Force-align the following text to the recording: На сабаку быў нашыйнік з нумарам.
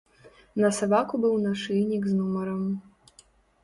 На 0.63 0.71
сабаку 0.77 1.21
быў 1.27 1.37
нашыйнік 1.45 2.03
з 2.11 2.19
нумарам. 2.19 2.69